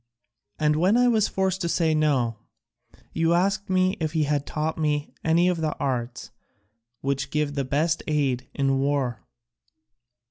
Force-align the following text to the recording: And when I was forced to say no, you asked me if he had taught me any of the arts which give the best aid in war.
And 0.57 0.77
when 0.77 0.97
I 0.97 1.07
was 1.07 1.27
forced 1.27 1.61
to 1.61 1.69
say 1.69 1.93
no, 1.93 2.37
you 3.13 3.35
asked 3.35 3.69
me 3.69 3.97
if 3.99 4.13
he 4.13 4.23
had 4.23 4.47
taught 4.47 4.75
me 4.79 5.13
any 5.23 5.47
of 5.47 5.61
the 5.61 5.77
arts 5.77 6.31
which 7.01 7.29
give 7.29 7.53
the 7.53 7.63
best 7.63 8.01
aid 8.07 8.47
in 8.55 8.79
war. 8.79 9.23